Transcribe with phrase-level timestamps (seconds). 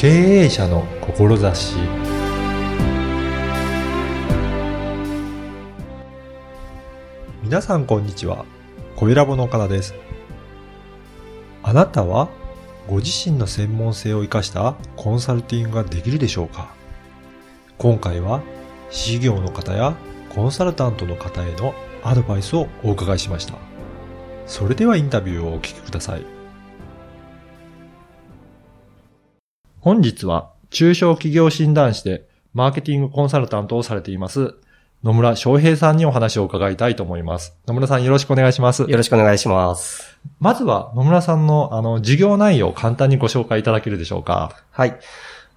[0.00, 0.08] 経
[0.44, 1.76] 営者の志。
[7.42, 8.46] 皆さんこんにちは。
[8.96, 9.94] 小ラボの岡田です。
[11.62, 12.30] あなたは
[12.88, 16.72] ご自身の専門性を生かしたコンサルティングができるでしょうか？
[17.76, 18.40] 今回は
[18.90, 19.96] 事業の方や
[20.34, 23.52] コンサルタントの方へのアドバイスをお伺いしました。
[24.46, 26.39] それではインタビューをお聞きください。
[29.80, 34.54] 本日は中小企業診断士でマーケティングコンサルタントをされています
[35.02, 37.56] 野村翔平さんにお話を伺いたいと思います。
[37.66, 38.82] 野村さんよろしくお願いします。
[38.82, 40.18] よろしくお願いします。
[40.40, 44.62] まずは野村さんのあの事業内容を簡単にご紹介いただけるでしょうか。
[44.70, 44.98] はい。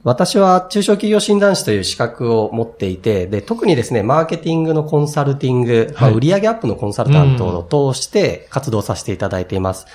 [0.04, 9.88] 私は中小企業診断士という資格を持っていて、で、特にですね、マーケティングのコンサルティング、まあ、はい売上アップのコンサルタントを通して活動させていただいています。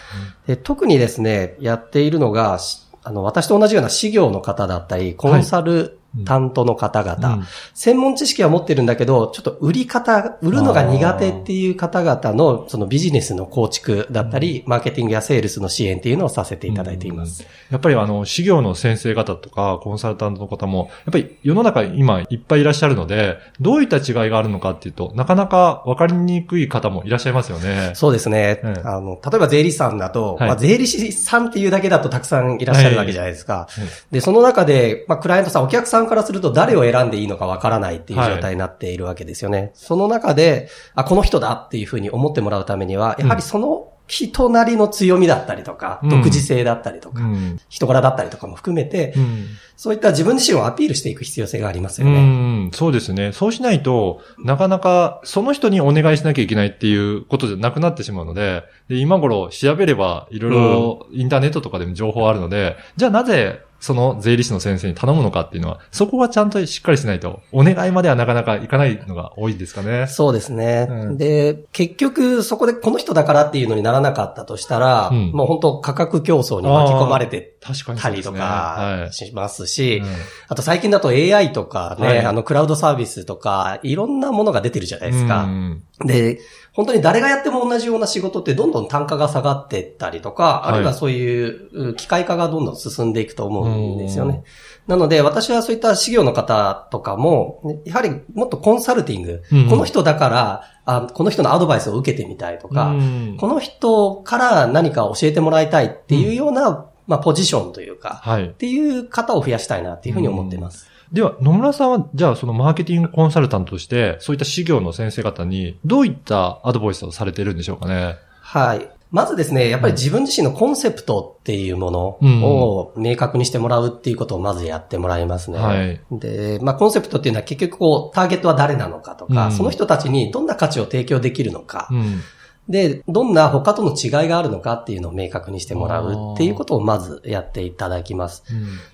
[0.46, 17.46] で特にですね、やっているのが、しあの、私と同じような事業の方だったり、コンサル担当の方々、うん専門知識は持ってるんだけど、ちょっと売り方、売るのが苦手っていう方々の、そのビジネスの構築だったり、マーケティングやセールスの支援っていうのをさせていただいています。
[17.70, 27.92] やっぱりあの、事業の先生方とか、コンサルタントの方も、やっぱり世の中今いっぱいいらっしゃるので、どういった違いがあるのかっていうと、なかなか分かりにくい方もいらっしゃいますよね。
[27.94, 28.60] そうですね。
[28.64, 33.68] うんあの、例えば税理士さんだと、はいまあ、税理士さんっていうだけだとたくさんいらっしゃるわけじゃないですか。
[33.76, 39.70] いはいで、その中で、まあ、クライアントさん、お客さんからすると誰を選んでいいのかわからないっていう状態になっているわけですよね。
[39.74, 47.60] その中で、あ、この人だっていうふうに思ってもらうためには、やはりその人なりの強みだったりとか、うん独自性だったりとか、うん。
[47.68, 49.46] 人柄だったりとかも含めて、うん
[49.78, 52.66] そういった自分自身をアピールしていく必要性がありますうよね。
[52.66, 53.30] ん、そうですね。
[53.30, 70.06] そうしないと、なかなかその人にお願いしなきゃいけないっていうことじゃなくなってしまうので、で今頃調べればいろいろインターネットとかでも情報あるので、じゃあなぜその税理士の先生に頼むのかっていうのは、そこはちゃんとしっかりしないと、お願いまではなかなかいかないのが多いですかね。
[70.08, 70.88] そうですね。
[70.90, 78.32] うんで、結局、そこでこの人だからっていうのにならなかったとしたら、うんもう本当価格競争に巻き込まれて確かにたりと。
[78.32, 80.08] かしますし、うん
[80.48, 85.44] あと最近だと AI とかね、はいあのクラウドサービスとか、いろんなものが出てるじゃないですか。
[85.44, 86.40] うんで、
[86.72, 94.44] 本当に誰がやっても同じような仕事ってどんどん単価が下がっていったりとか、はいあるいはそういうう機械化がどんどん進んでいくと思うんですよね。
[94.86, 108.48] なので私はそういった事業の方とかも、ねやはりもっとコンサルティング、うんこの人だからあ、この人のアドバイスを受けてみたいとか、うんこの人から何か教えてもらいたいっていうような、まあポジションというか、はいっ。
[108.50, 110.88] ていう方を増やしたいなっていうふうに思っています。
[111.12, 118.16] では、野村さんは、じゃあそのマーケティングコンサルタントとして、そういった事業の先生方に、どういったアドバイスをされているんでしょうかね？
[118.40, 118.88] はい。
[119.10, 125.58] まずですね、やっぱり自分自身のコンセプトっていうものうんを明確にしてもらうっていうことをまずやってもらいますね。
[125.58, 132.20] はいで、まあコンセプトっていうのは結局こう、ターゲットは誰なのかとか、うんその人たちにどんな価値を提供できるのか、うん。
[132.68, 138.44] で、どんな他との違いがあるのかっていうのを明確にしてもらうっていうことをまずやっていただきます。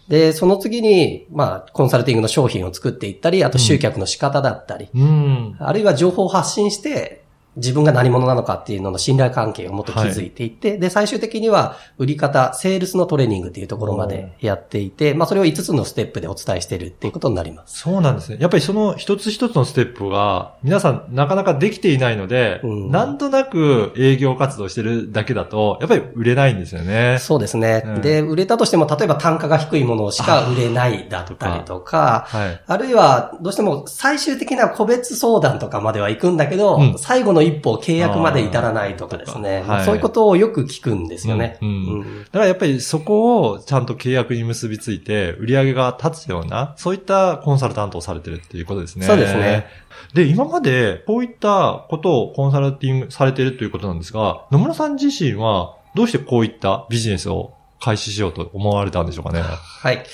[0.09, 5.57] で、その次に、まあ、コンサルティングの商品を作っていったり、あと集客の仕方だったり、うん。
[5.59, 7.24] あるいは情報を発信して、
[7.57, 17.79] 自分が何者なのかっていうのの信頼関係をもっと築いていって、で、最終的には売り方、セールスのトレーニングっていうところまでやっていて、まあそれを5つのステップでお伝えしてるっていうことになります。
[17.81, 18.39] そうなんですね。
[18.41, 27.19] やっぱりその一つ一つのステップが、皆さんなかなかできていないので、うんなんとなく営業活動してるだけだと、やっぱり売れないんですよね。
[27.21, 27.83] そうですね。
[27.85, 32.61] うんで、売れたとしても、例えば単価が低いものしか売れないだったりとか、はい。
[32.67, 39.63] あるいは、どうしても最終的な個別相談とかまでは行くんだけど、うん最後の一歩契約まで至らないとかですね。
[39.63, 41.59] はいそういうことをよく聞くんですよね。
[41.61, 49.07] うんうんうんだからやっぱりそこをちゃんと契約に結びついて、売り上げが立つような、そういったコンサルタントをされてるっていうことですね。
[49.07, 49.67] そうですね。
[50.15, 59.43] で、今までこういったことをコンサルティングされているということなんですが、野村さん自身はどうしてこういったビジネスを開始しようと思われたんでしょうかね？
[59.43, 60.05] はい。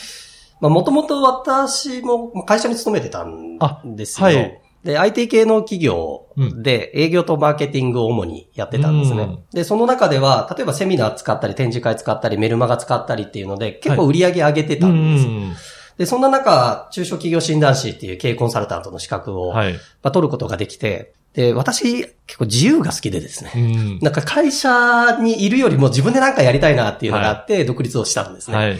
[0.61, 3.59] まあ、もともと私もまあ会社に勤めてたん
[3.97, 4.27] ですよ。
[4.27, 9.23] あはいで、IT 系の企業で営業とマーケティングを主にやってたんですね。
[9.23, 15.27] うんで、その中では、例えばセミナー使ったり、展示会使ったり、メルマガ使ったりっていうので、結構売り上げ上げてたんです。
[15.27, 15.53] うん
[15.99, 19.75] で、そんな中、中小企業診断士っていう経営コンサルタントの資格を、はい。
[19.75, 23.53] まあ、取ることができて、で、私、結構自由が好きでですね。
[23.55, 28.57] うんなんか会社にいるよりも自分でなんかやりたいなっていうのがあって、独立をしたんですね。
[28.57, 28.79] はい。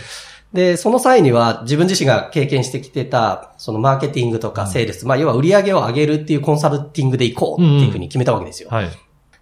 [0.53, 8.69] で、その際には自分自身が経験してきてた、そのマーケティングとかセールス、まあ要は売り上げを上げるっていうコンサルティングで行こうっていうふうに決めたわけですよ。
[8.71, 8.91] はい。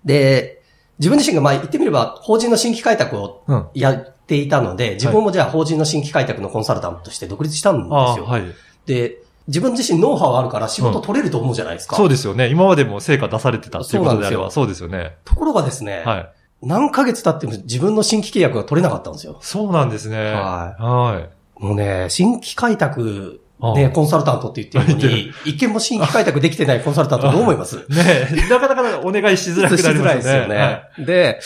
[0.05, 0.63] で、
[0.99, 3.67] 自分自身がまあ言ってみれば、法人の新規開拓をうん。
[3.75, 8.27] やっていたので、自分もじゃあ法人の新規開拓のコンサルタントとして独立したんですよ。
[8.27, 8.43] はい。
[8.85, 11.97] で、自分自身ノウハウあるから仕事取れると思うじゃないですか。
[11.97, 12.49] そうですよね。
[12.49, 15.17] 今までも成果出されてたっていうことであれば、そそうですよね。
[15.25, 16.33] ところがですね、はい。
[16.63, 19.39] 何ヶ月経っても自分の新規契約が取れなかったんですよ。
[19.41, 20.33] そうなんですね。
[20.33, 21.63] ははい。
[21.63, 23.41] もうね、新規開拓、
[23.75, 29.93] ね、コンサルタントって言ってるのに、 一見も新規開拓できてないコンサルタントどう思います ねえ、なかなかお願いしづらくなりますよね。
[29.93, 30.83] しづらいですよね。
[30.99, 31.41] で、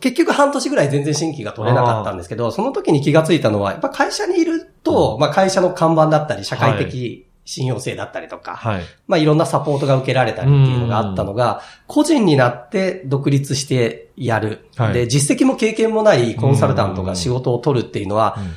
[0.00, 8.82] 結局半年ぐらい全然新規が取れなかったんですけど、その時に気がついたのは、やっぱ会社にいると、まあ会社の看板だったり、社会的信用性だったりとか、はい。
[9.06, 14.68] まあいろんなサポートが受けられたりっていうのがあったのが、個人になって独立してやる。
[14.76, 18.52] はいで、実績も経験もないコンサルタントが仕事を取るっていうのは、うん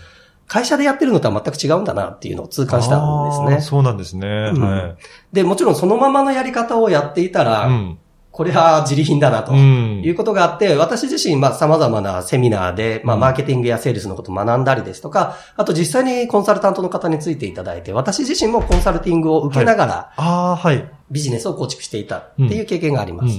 [0.52, 3.62] 会社でやってるのとは全く違うんだなっていうのを痛感したんですね。
[3.62, 4.52] そうなんですね。
[4.54, 4.96] うんはい。
[5.32, 7.98] で、もちろんそのままのやり方をやっていたら、うん。
[8.32, 9.52] これは自利品だなと。
[9.52, 20.90] うんいうことがあって、私自身、まあ、様々なセミナーで、まあ、うんマーケティングやセールスのことを学んだりですとか、あと実際にコンサルタントの方についていただいて、私自身もコンサルティングを受けながら、ああ、はい。
[21.12, 23.38] ビジネスを構築していたっていう経験があります。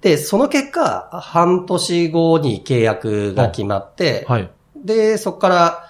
[0.00, 4.50] で、その結果、半年後に契約が決まって、はい。
[4.76, 5.88] で、そこから、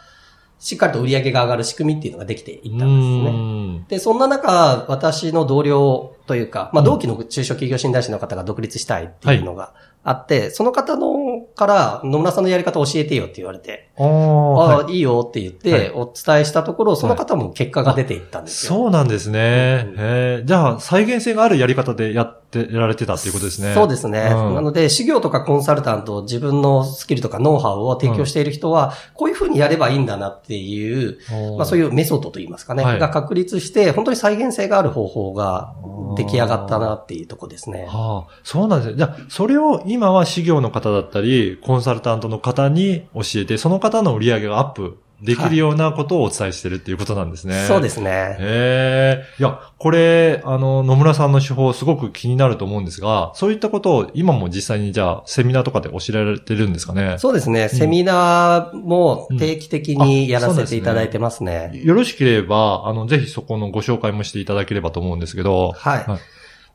[0.58, 3.30] しっかりと売り上げが上がる仕組みっていうのができていったんですね。
[3.30, 9.74] うんで、そんな中、私の同僚というか、まあ、同期の中小企業診断士の方が独立したいっていうのが
[10.04, 18.46] あって、その方のから、野村さんのやり方を教えてよって言われて、ああ、あはあ、いいよって言って、お伝えしたところ、その方も結果が出ていったんい。
[18.46, 18.72] ですよ。
[18.74, 19.86] そうなんですね。
[19.86, 19.96] うんへ
[20.40, 23.74] えじゃあ、再現性があるやり方でやってられてたっていうことですね。
[23.74, 24.32] そうですね。
[24.34, 31.18] うんなので、事業とかコンサルタント、自分のスキルとかノウハウを提供している人は、こういうふうにやればいいんだなっていう、
[31.56, 35.74] まあそういいうメソッドといいますかね、はいが確立して、本当に再現性がある方法が
[36.16, 37.86] 出来上がったなっていうとこですね。
[37.88, 38.96] はあ、そうなんですね。
[38.98, 47.66] じゃあ、それを今は事業の方だったり、コンサルタントの方に教えて、その方の売り上げがアップできるようなことをお伝えしてるっていうことなんですね。。
[47.68, 48.36] そうですすね。
[48.38, 49.24] へえ。
[49.38, 57.16] いや、これ、あの、野村さんの手法すごく気になると思うんですが、そういったことを今も実際にじゃあ、セミナーとかで教えられてるんですかね？
[57.18, 57.68] そうですね。
[57.68, 61.70] セミナーも定期的にやらせていただいてますね。
[61.74, 65.72] よろしければ、あの、ぜひそこのご紹介もしていただければと思うんですけど。
[65.72, 66.04] はい。
[66.04, 66.20] はい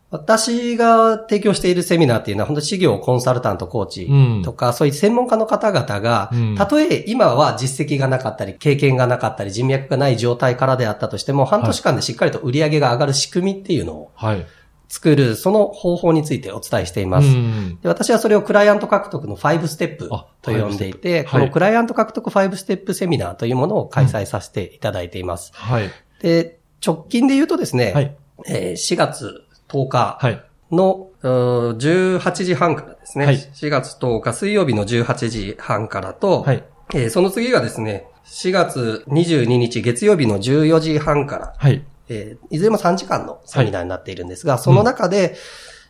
[0.09, 14.45] 私が提供しているセミナーっていうのは、本当に事業コンサルタント、コーチうんとか、そういう専門家の方々が、うんたとえ今は実績がなかったり、経験がなかったり、人脈がない状態からであったとしても、半年間でしっかりと売り上げが上がる仕組みっていうのをはい。
[14.89, 17.27] 作る、その方法についてお伝えしていまうす。
[17.27, 17.77] ん。
[17.81, 25.51] で私はそれをクライアント獲得の5ステップあと呼んでいて、5ステップはいこのクライアント獲得5ステップセミナーというものを開催させていただいています。
[25.53, 25.91] はい。
[26.21, 28.15] で、直近で言うとですね、はい。
[28.47, 30.43] えー4月10日はい。
[30.71, 31.77] の、うー
[32.19, 36.63] 18時半からですね、はい4月10日水曜日の18時半からと、はい。
[36.93, 41.83] えーその次がですね、4月22日月曜日の14時半から、はい。
[42.09, 45.35] えーいずれも3時間のセミナーになっているんですが、その中で、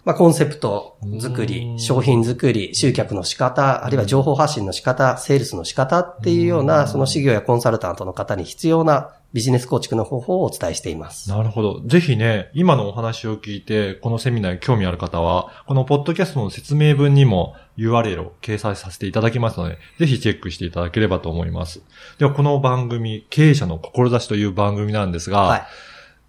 [0.07, 11.29] まあ、コンセプト作うり、ん商品作り、集客の仕方、あるいは情報発信の仕方、セールスの仕方っていうよううな、んその事業やコンサルタントの方に必要なビジネス構築の方法をお伝えしています。
[11.29, 11.81] なるほど。
[11.85, 21.81] ぜひね、今のお話を聞いて、このセミナーに興味ある方は、このポッドキャストの説明文にも URL を掲載させていただきますので、ぜひチェックしていただければと思います。
[22.17, 25.67] では、この番組、経営者の志という番組なんですが、はい。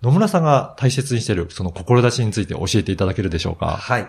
[0.02, 3.76] 野村さんが大切にしているその志について教えていただけるでしょうか？
[3.76, 4.08] はい。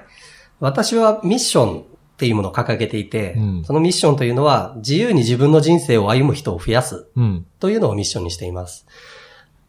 [0.59, 1.83] 私はミッションっ
[2.17, 7.45] ていうものを掲げていて、うんそのミッションというのは、自由に自分の人生を歩む人を増やすうん。
[7.59, 8.85] というのをミッションにしています。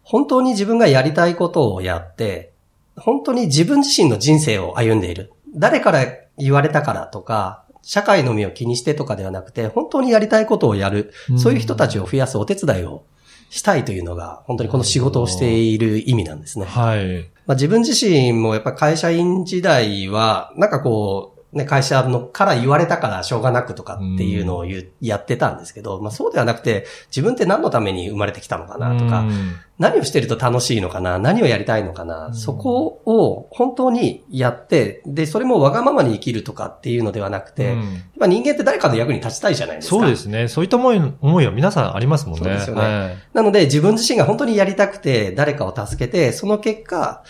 [0.02, 2.52] 本当に自分がやりたいことをやって、
[2.96, 5.32] 本当に自分自身の人生を歩んでいる。
[5.54, 6.04] 誰から
[6.36, 11.12] 言われたからとか、社会の目を気にしてとかではなくて、本当にやりたいことをやる。
[11.38, 13.04] そういう人たちを増やすお手伝いを
[13.50, 16.64] したいというのが、本当にこの仕事をしている意味なんですね。
[16.66, 17.28] はい。
[17.46, 39.96] まあ、自分自身もやっぱ会社員時代は、なんかこう、ね、会社のから言われたからしょうがなくとかっていうのを言うやってたんですけど、まあそうではなくて、自分って何のために生まれてきたのかなとか、うん何をしてると楽しいのかな何をやりたいのかな、うんそこを本当にやって、で、それもわがままに生きるとかっていうのではなくて、うんまあ人間って誰かの役に立ちたいじゃないですか。
[39.96, 40.48] そうですね。
[40.48, 42.44] そういった思い、思いは皆さんありますもんね。
[42.44, 47.24] そうですよねはいなので自分自身が本当にやりたくて誰かを助けて、その結果、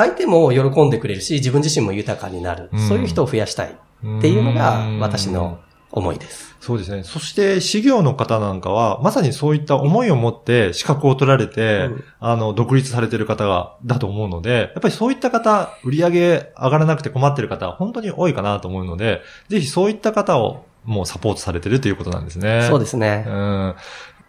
[0.00, 2.70] 相手も喜んでくれるし、自分自身も豊かになる。
[2.72, 5.60] うんそういう人を増やしたいっていうのが私の
[5.92, 6.56] 思いです。
[6.60, 7.04] そうですね。
[7.04, 22.66] そして、事業の方なんかは、まさにそういった思いを持って資格を取られて、うんあの、独立されてる方が、だと思うので、やっぱりそういった方、売り上げ上がらなくて困ってる方、本当に多いかなと思うので、ぜひそういった方をもうサポートされてるということなんですね。
[22.68, 23.24] そうですね。
[23.26, 23.74] うん。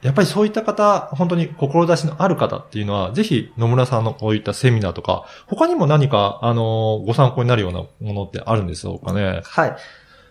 [0.02, 9.42] やっぱりそういった方、本当に志のある方っていうのは、ぜひ野村さんのこういったセミナーとか、他にも何か、あの、ご参考になるようなものってあるんでしょうかね？
[9.44, 9.76] はい。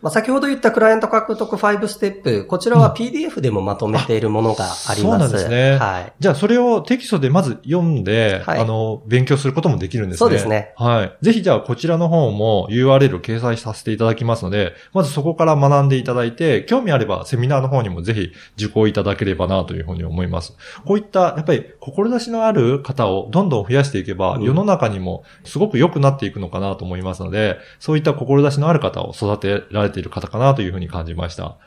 [0.02, 5.00] まあ、先ほど言ったクライアント獲得5ステップ、こちらは PDF でもまとめているものがあります。
[5.02, 6.12] そうなんですねはい。
[6.19, 10.19] じゃあ、それをテキストでまず読んで、はいあの、勉強することもできるんですね。
[10.19, 10.73] そうですね。
[10.76, 11.16] はい。
[11.21, 20.57] ぜひじゃあ、こちらの方も URL を掲載させていただきますので、まずそこから学んでいただいて、興味あればセミナーの方にもぜひ受講いただければなというふうに思います。
[20.85, 31.59] こういった、やっぱり、志のある方をどんどん増やしていけば、うん世の中にもすごく良くなっていくのかなと思いますので、そういった志のある方を育てられている方かなというふうに感じました。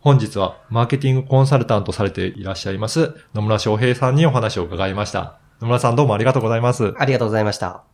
[0.00, 5.38] 本日はマーケティングコンサルタントされていらっしゃいます野村翔平さんにお話を伺いました。
[5.60, 6.94] 野村さんどうもありがとうございます。
[6.96, 7.84] ありがとうございました。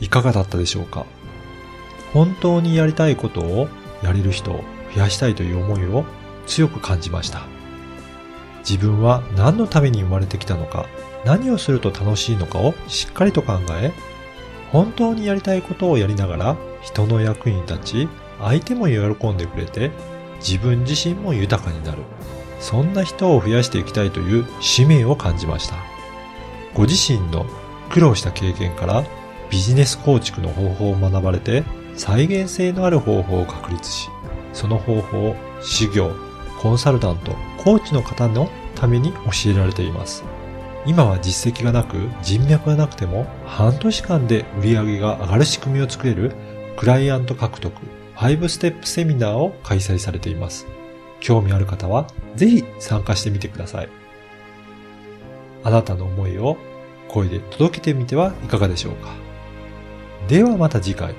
[0.00, 1.04] いかがだったでしょうか？
[2.12, 3.68] 本当にやりたいことを
[4.02, 6.04] やれる人を増やしたいという思いを
[6.46, 7.42] 強く感じました。
[8.60, 10.86] 自分は何のために生まれてきたのか、
[11.24, 13.92] 何をすると楽しいのかをしっかりと考え、
[14.70, 18.08] 本当にやりたいことをやりながら人の役に立ち、
[18.38, 19.90] 相手も喜んでくれて、
[20.40, 21.98] 自分自身も豊かになる。
[22.60, 25.76] そんな人を増やしていきたいという使命を感じました。
[26.74, 27.46] ご自身の
[27.90, 29.04] 苦労した経験から
[29.50, 31.64] ビジネス構築の方法を学ばれて
[31.96, 34.08] 再現性のある方法を確立し、
[34.52, 36.12] その方法を修行、
[36.60, 40.22] コンサルタント、コーチの方のために教えられています。
[40.86, 46.32] 今は実績がなく人脈がなくても半年間で売り上げが上がる仕組みを作れる
[46.80, 47.74] クライアント獲得
[48.16, 50.66] 5ステップセミナーを開催されています。
[51.20, 52.06] 興味ある方は
[52.36, 53.90] ぜひ参加してみてください。
[55.62, 56.56] あなたの思いを
[57.06, 59.12] 声で届けてみてはいかがでしょうか。
[60.26, 61.14] ではまた次回。